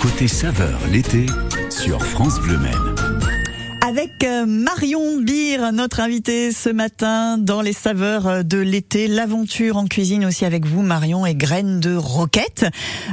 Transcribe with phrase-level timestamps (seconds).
[0.00, 1.26] Côté saveur l'été
[1.68, 2.99] sur France Bleu Maine
[4.00, 9.08] avec euh, Marion Beer, notre invitée ce matin dans les saveurs euh, de l'été.
[9.08, 12.64] L'aventure en cuisine aussi avec vous, Marion, et graines de roquette.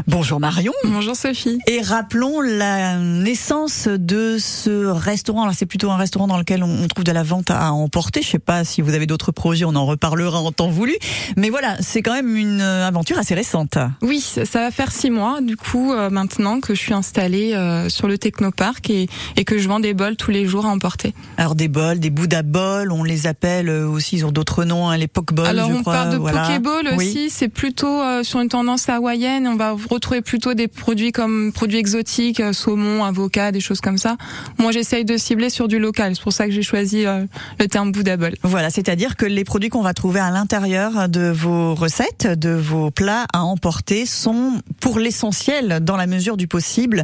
[0.08, 0.72] Bonjour Marion.
[0.86, 1.60] Bonjour Sophie.
[1.68, 5.44] Et rappelons la naissance de ce restaurant.
[5.44, 8.22] Alors c'est plutôt un restaurant dans lequel on trouve de la vente à emporter.
[8.22, 10.96] Je sais pas si vous avez d'autres projets, on en reparlera en temps voulu.
[11.36, 13.78] Mais voilà, c'est quand même une euh, aventure assez récente.
[14.02, 17.52] Oui, ça va faire six mois du coup maintenant que je suis installée
[17.90, 21.14] sur le Technopark et, et que je vends des bols tous les jours emporter.
[21.38, 24.90] Alors des bols, des Bouddha bols, on les appelle euh, aussi, ils ont d'autres noms,
[24.90, 25.48] hein, les Pokeball.
[25.48, 26.48] Alors on parle de voilà.
[26.48, 29.48] Pokéball aussi, c'est plutôt euh, sur une tendance hawaïenne.
[29.48, 33.98] On va retrouver plutôt des produits comme produits exotiques, euh, saumon, avocat, des choses comme
[33.98, 34.18] ça.
[34.58, 37.92] Moi j'essaye de cibler sur du local, c'est pour ça que j'ai choisi le terme
[37.92, 38.36] Bouddha bowl.
[38.44, 42.92] Voilà, c'est-à-dire que les produits qu'on va trouver à l'intérieur de vos recettes, de vos
[42.92, 47.04] plats à emporter, sont pour l'essentiel, dans la mesure du possible,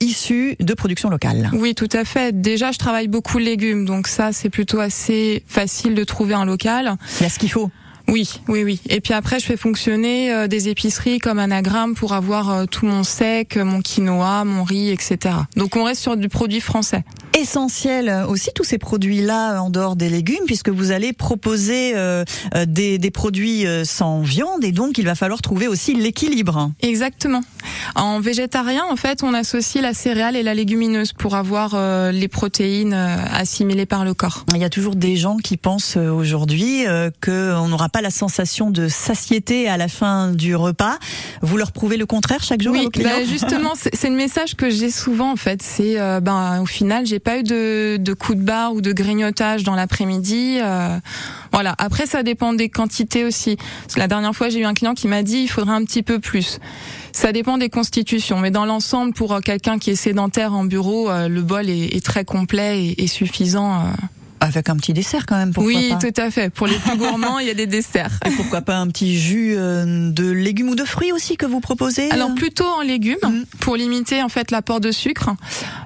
[0.00, 1.50] issus de production locale.
[1.52, 2.40] Oui, tout à fait.
[2.40, 6.44] Déjà, je travaille beaucoup de légumes, donc ça c'est plutôt assez facile de trouver un
[6.44, 6.96] local.
[7.20, 7.70] Il y a ce qu'il faut.
[8.10, 8.80] Oui, oui, oui.
[8.88, 12.84] Et puis après, je fais fonctionner euh, des épiceries comme Anagramme pour avoir euh, tout
[12.84, 15.36] mon sec, mon quinoa, mon riz, etc.
[15.56, 17.04] Donc on reste sur du produit français.
[17.38, 22.24] Essentiel aussi tous ces produits-là en dehors des légumes, puisque vous allez proposer euh,
[22.66, 26.72] des, des, produits sans viande, et donc il va falloir trouver aussi l'équilibre.
[26.82, 27.42] Exactement.
[27.94, 31.76] En végétarien, en fait, on associe la céréale et la légumineuse pour avoir
[32.12, 34.44] les protéines assimilées par le corps.
[34.54, 36.84] Il y a toujours des gens qui pensent aujourd'hui
[37.22, 40.98] qu'on n'aura pas la sensation de satiété à la fin du repas.
[41.42, 44.90] Vous leur prouvez le contraire chaque jour Oui, bah justement, c'est le message que j'ai
[44.90, 45.62] souvent en fait.
[45.62, 48.92] C'est euh, ben au final, j'ai pas eu de, de coup de barre ou de
[48.92, 50.58] grignotage dans l'après-midi.
[50.60, 50.98] Euh,
[51.52, 51.74] voilà.
[51.78, 53.56] Après, ça dépend des quantités aussi.
[53.56, 55.84] Parce que la dernière fois, j'ai eu un client qui m'a dit il faudrait un
[55.84, 56.58] petit peu plus.
[57.12, 61.10] Ça dépend des constitutions, mais dans l'ensemble, pour euh, quelqu'un qui est sédentaire en bureau,
[61.10, 63.92] euh, le bol est, très complet et, et suffisant.
[64.50, 66.50] Avec un petit dessert quand même, pourquoi oui, pas tout à fait.
[66.50, 68.18] Pour les plus gourmands, il y a des desserts.
[68.26, 71.60] Et pourquoi pas un petit jus euh, de légumes ou de fruits aussi que vous
[71.60, 73.44] proposez Alors plutôt en légumes, mm.
[73.60, 75.30] pour limiter en fait l'apport de sucre.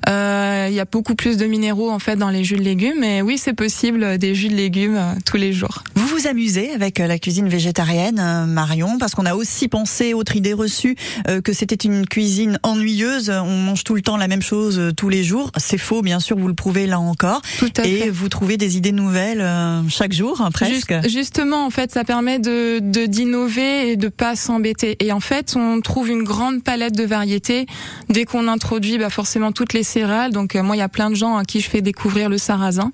[0.09, 2.97] Euh, il y a beaucoup plus de minéraux en fait dans les jus de légumes,
[3.01, 5.85] mais oui, c'est possible des jus de légumes euh, tous les jours.
[5.95, 10.55] Vous vous amusez avec la cuisine végétarienne, Marion, parce qu'on a aussi pensé, autre idée
[10.55, 10.97] reçue,
[11.43, 13.31] que c'était une cuisine ennuyeuse.
[13.31, 15.51] On mange tout le temps la même chose tous les jours.
[15.57, 17.43] C'est faux, bien sûr, vous le prouvez là encore.
[17.59, 18.11] Tout à Et fait.
[18.11, 20.75] vous trouver des idées nouvelles euh, chaque jour, hein, presque.
[20.75, 24.97] Juste, justement, en fait, ça permet de d'innover et de pas s'embêter.
[25.01, 27.67] Et en fait, on trouve une grande palette de variétés
[28.09, 30.33] dès qu'on introduit bah, forcément toutes les céréales.
[30.33, 32.39] Donc euh, moi, il y a plein de gens à qui je fais découvrir le
[32.39, 32.93] sarrasin,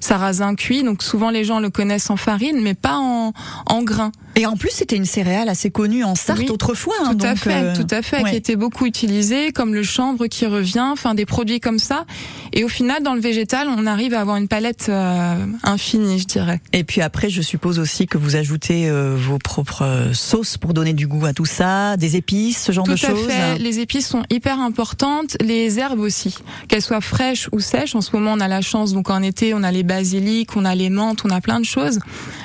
[0.00, 0.82] sarrasin cuit.
[0.82, 3.32] Donc souvent les gens le connaissent en farine, mais pas en
[3.66, 4.12] en grains.
[4.36, 6.94] Et en plus, c'était une céréale assez connue en Sarthe oui, autrefois.
[6.98, 8.30] Tout hein, à donc, fait, euh, tout à fait, ouais.
[8.30, 12.06] qui était beaucoup utilisé, comme le chanvre qui revient, enfin des produits comme ça.
[12.54, 16.26] Et au final, dans le végétal, on arrive à avoir une palette euh, infinie, je
[16.26, 16.60] dirais.
[16.72, 20.74] Et puis après, je suppose aussi que vous ajoutez euh, vos propres euh, sauces pour
[20.74, 23.24] donner du goût à tout ça, des épices, ce genre tout de choses.
[23.24, 23.58] Tout à fait.
[23.58, 26.36] Les épices sont hyper importantes, les herbes aussi,
[26.68, 27.94] qu'elles soient fraîches ou sèches.
[27.94, 30.66] En ce moment, on a la chance, donc en été, on a les basiliques, on
[30.66, 32.00] a les menthes, on a plein de choses.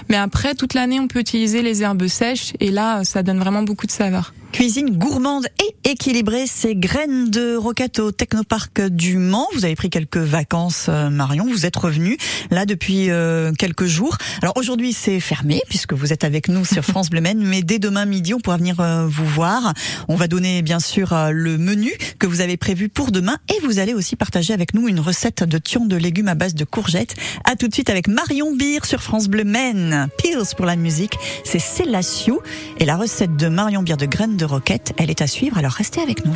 [0.10, 3.64] Mais après, toute l'année, on peut utiliser les herbes sèches et là, ça donne vraiment
[3.64, 4.34] beaucoup de saveur.
[4.58, 9.48] Cuisine gourmande et équilibrée, c'est graines de roquette au Technoparc du Mans.
[9.54, 11.46] Vous avez pris quelques vacances, euh, Marion.
[11.46, 12.18] Vous êtes revenu
[12.50, 14.18] là depuis euh, quelques jours.
[14.42, 17.78] Alors aujourd'hui, c'est fermé puisque vous êtes avec nous sur France Bleu Maine, mais dès
[17.78, 19.76] demain midi, on pourra venir euh, vous voir.
[20.08, 23.64] On va donner bien sûr euh, le menu que vous avez prévu pour demain et
[23.64, 26.64] vous allez aussi partager avec nous une recette de thion de légumes à base de
[26.64, 27.16] courgettes.
[27.46, 30.08] À tout de suite avec Marion Beer sur France Bleu Maine.
[30.18, 31.14] Pills pour la musique,
[31.44, 32.42] c'est Célatio
[32.80, 35.72] et la recette de Marion Beer de graines de roquette, elle est à suivre, alors
[35.72, 36.36] restez avec nous.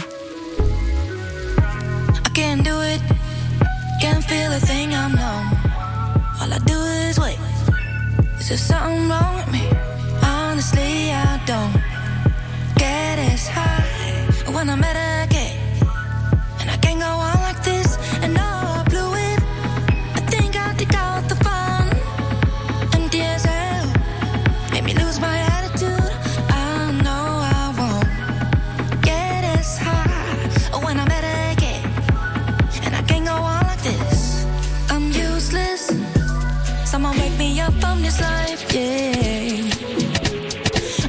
[36.92, 39.64] Someone wake me up from this life, yeah.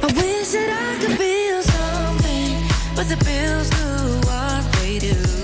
[0.01, 2.55] I wish that I could feel something,
[2.95, 5.42] but the pills do what they do.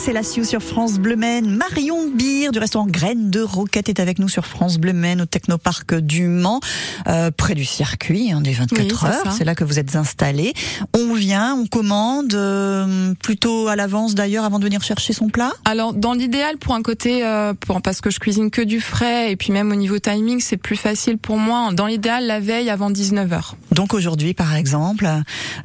[0.00, 1.56] C'est la Sioux sur France Bleu Maine.
[1.56, 5.26] Marion Beer du restaurant Graines de Roquette est avec nous sur France Bleu Maine au
[5.26, 6.60] Technoparc du Mans,
[7.06, 9.32] euh, près du circuit hein, des 24 Oui, heures.
[9.36, 10.54] C'est là que vous êtes installé.
[10.96, 15.52] On vient, on commande euh, plutôt à l'avance d'ailleurs avant de venir chercher son plat?
[15.66, 19.30] Alors dans l'idéal pour un côté euh, pour, parce que je cuisine que du frais
[19.30, 22.70] et puis même au niveau timing c'est plus facile pour moi dans l'idéal la veille
[22.70, 23.52] avant 19h.
[23.72, 25.08] Donc aujourd'hui, par exemple,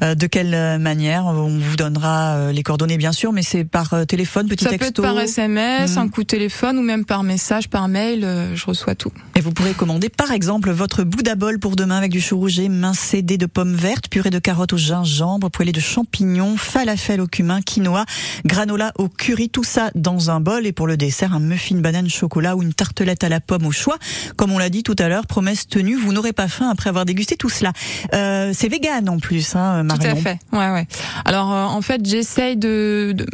[0.01, 3.93] euh, de quelle manière on vous donnera euh, les coordonnées bien sûr, mais c'est par
[3.93, 5.97] euh, téléphone, petit Ça peut être par SMS, Mhm.
[6.03, 9.11] un coup de téléphone ou même par message, par mail, euh, je reçois tout.
[9.35, 12.69] Et vous pourrez commander par exemple votre Bouddha bol pour demain avec du chou rouget,
[12.69, 17.61] mincé de pommes vertes, purée de carottes au gingembre, poêlée de champignons, falafel au cumin,
[17.61, 18.05] quinoa,
[18.45, 20.65] granola au curry, tout ça dans un bol.
[20.65, 23.71] Et pour le dessert, un muffin banane chocolat ou une tartelette à la pomme au
[23.71, 23.97] choix.
[24.37, 27.05] Comme on l'a dit tout à l'heure, promesse tenue, vous n'aurez pas faim après avoir
[27.05, 27.71] dégusté tout cela.
[28.13, 30.01] Euh, c'est vegan en plus, hein, Marion.
[30.03, 30.39] Tout à fait.
[30.51, 30.87] Ouais, ouais.
[31.25, 33.25] Alors euh, en fait, j'essaye de de-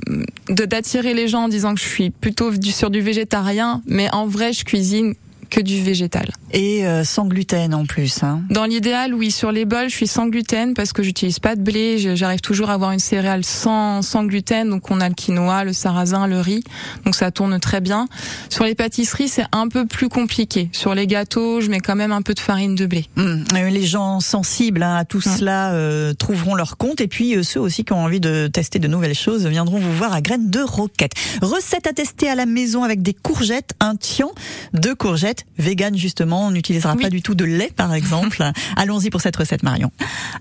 [0.54, 4.26] de- d'attirer les gens en disant que je suis plutôt sur du végétarien, mais en
[4.26, 5.14] vrai, je cuisine
[5.52, 6.30] que du végétal.
[6.54, 8.24] Et euh, sans gluten en plus.
[8.24, 8.42] Hein.
[8.50, 11.62] Dans l'idéal, oui, sur les bols, je suis sans gluten parce que j'utilise pas de
[11.62, 12.16] blé.
[12.16, 14.70] J'arrive toujours à avoir une céréale sans, sans gluten.
[14.70, 16.64] Donc, on a le quinoa, le sarrasin, le riz.
[17.06, 18.08] Donc, ça tourne très bien.
[18.50, 20.70] Sur les pâtisseries, c'est un peu plus compliqué.
[20.72, 23.06] Sur les gâteaux, je mets quand même un peu de farine de blé.
[23.18, 25.38] Hum, euh, Les gens sensibles hein, à tout Hum.
[25.38, 28.80] cela euh, trouveront leur compte et puis euh, ceux aussi qui ont envie de tester
[28.80, 31.12] de nouvelles choses viendront vous voir à Graines de Roquette.
[31.42, 34.32] Recette à tester à la maison avec des courgettes, un tian
[34.74, 36.48] de courgettes vegan justement.
[36.48, 37.04] On n'utilisera Oui.
[37.04, 38.44] pas du tout de lait par exemple.
[38.78, 39.92] Allons-y pour cette recette Marion.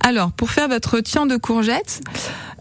[0.05, 2.01] Alors, pour faire votre tian de courgettes,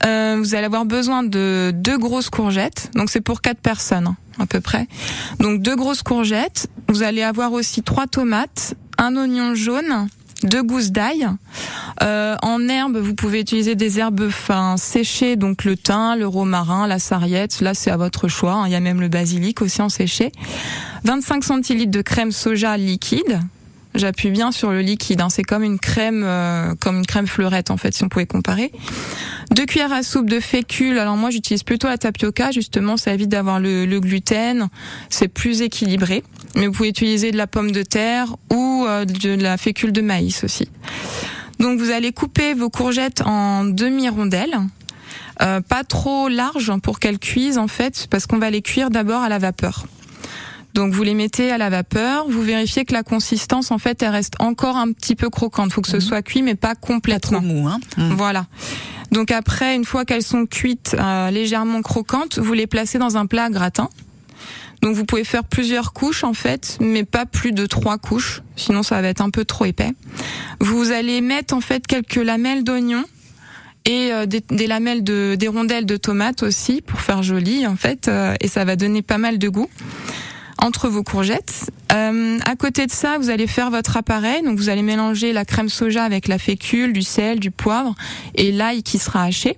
[0.06, 2.90] euh, vous allez avoir besoin de deux grosses courgettes.
[2.96, 4.88] Donc, c'est pour quatre personnes, à peu près.
[5.40, 6.68] Donc, deux grosses courgettes.
[6.88, 10.08] Vous allez avoir aussi trois tomates, un oignon jaune,
[10.44, 11.28] deux gousses d'ail.
[12.02, 16.88] Euh, en herbe, vous pouvez utiliser des herbes fin séchées, donc le thym, le romarin,
[16.88, 17.62] la sarriette.
[17.62, 18.54] Là, c'est à votre choix.
[18.54, 18.64] hein.
[18.68, 20.32] Il y a même le basilic aussi en séché.
[21.04, 23.40] 25 centilitres de crème soja liquide.
[24.00, 25.20] J'appuie bien sur le liquide.
[25.20, 25.30] hein.
[25.30, 28.72] C'est comme une crème, euh, comme une crème fleurette en fait, si on pouvait comparer.
[29.52, 30.98] Deux cuillères à soupe de fécule.
[30.98, 32.52] Alors moi, j'utilise plutôt la tapioca.
[32.52, 34.70] Justement, ça évite d'avoir le, gluten.
[35.10, 36.24] C'est plus équilibré.
[36.56, 40.02] Mais vous pouvez utiliser de la pomme de terre ou euh, de la fécule de
[40.02, 40.70] maïs aussi.
[41.60, 44.58] Donc vous allez couper vos courgettes en demi-rondelles.
[45.42, 49.22] Euh, pas trop larges pour qu'elles cuisent en fait, parce qu'on va les cuire d'abord
[49.22, 49.86] à la vapeur.
[50.74, 54.12] Donc vous les mettez à la vapeur, vous vérifiez que la consistance en fait elle
[54.12, 55.74] reste encore un petit peu croquante.
[55.74, 57.42] Faut que ce soit cuit mais pas Pas trop complètement.
[57.42, 58.14] mou, hein Hum.
[58.16, 58.46] Voilà.
[59.12, 63.26] Donc après, une fois qu'elles sont cuites, euh, légèrement croquantes, vous les placez dans un
[63.26, 63.90] plat à gratin.
[64.84, 68.84] Donc vous pouvez faire plusieurs couches en fait, mais pas plus de trois couches, sinon
[68.84, 69.92] ça va être un peu trop épais.
[70.62, 73.04] Vous allez mettre en fait quelques lamelles d'oignon
[73.86, 77.76] et euh, des, des lamelles de des rondelles de tomates aussi pour faire joli en
[77.76, 79.68] fait, euh, et ça va donner pas mal de goût
[80.62, 81.72] entre vos courgettes.
[81.92, 84.44] Euh, à côté de ça, vous allez faire votre appareil.
[84.44, 87.96] Donc vous allez mélanger la crème soja avec la fécule, du sel, du poivre
[88.36, 89.58] et l'ail qui sera haché.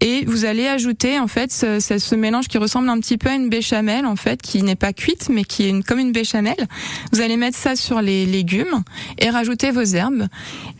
[0.00, 3.30] Et vous allez ajouter en fait ce, ce- ce mélange qui ressemble un petit peu
[3.30, 6.12] à une béchamel en fait, qui n'est pas cuite mais qui est une, comme une
[6.12, 6.56] béchamel.
[7.12, 8.82] Vous allez mettre ça sur les légumes
[9.18, 10.26] et rajouter vos herbes.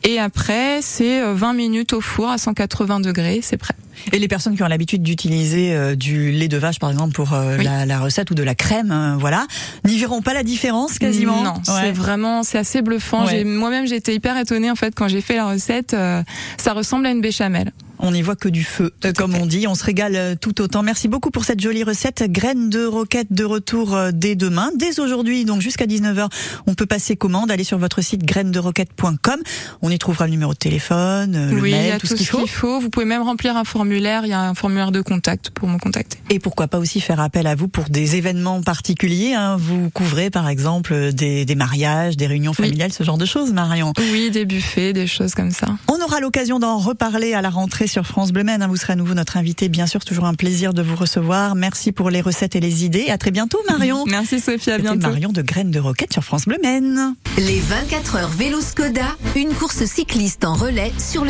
[0.05, 3.75] Et après, c'est euh, 20 minutes au four à 180 degrés, c'est prêt.
[4.13, 7.33] Et les personnes qui ont l'habitude d'utiliser euh, du lait de vache, par exemple, pour
[7.35, 7.65] euh, Oui.
[7.65, 9.45] la, la recette ou de la crème, euh, voilà,
[9.85, 11.43] n'y verront pas la différence quasiment.
[11.43, 11.63] Non, Ouais.
[11.83, 13.27] c'est vraiment, c'est assez bluffant.
[13.27, 13.43] Ouais.
[13.43, 15.95] Moi-même, été hyper étonnée en fait quand j'ai fait la recette.
[15.95, 16.23] euh,
[16.59, 17.73] ça ressemble à une béchamel.
[18.01, 19.67] On n'y voit que du feu, comme on dit.
[19.67, 20.83] On se régale euh, tout autant.
[20.83, 22.25] Merci beaucoup pour cette jolie recette.
[22.31, 26.29] Graines de roquette de retour euh, dès demain, dès aujourd'hui, donc jusqu'à 19h.
[26.67, 27.51] On peut passer commande.
[27.51, 29.41] Allez sur votre site grainesderoquette.com.
[29.83, 32.07] On y trouvera le numéro de téléphone, euh, le oui, mail, il y a tout,
[32.07, 32.81] ce qu'il faut.
[32.81, 34.25] Vous pouvez même remplir un formulaire.
[34.25, 36.19] Il y a un formulaire de contact pour me contacter.
[36.31, 39.35] Et pourquoi pas aussi faire appel à vous pour des événements particuliers.
[39.35, 39.57] Hein.
[39.59, 43.93] Vous couvrez par exemple des, des mariages, des réunions familiales, ce genre de choses, Marion.
[44.13, 45.67] Oui, des buffets, des choses comme ça.
[45.89, 48.65] On aura l'occasion d'en reparler à la rentrée sur France Bleu Maine.
[48.69, 50.05] Vous serez à nouveau notre invité, bien sûr.
[50.05, 51.55] Toujours un plaisir de vous recevoir.
[51.55, 53.09] Merci pour les recettes et les idées.
[53.09, 54.05] À très bientôt, Marion.
[54.07, 55.01] Merci Sophie, à bientôt.
[55.01, 57.15] Marion de Graines de Roquette sur France Bleu Maine.
[57.37, 61.27] Les 24 heures vélo Skoda, une course cycliste en relais sur le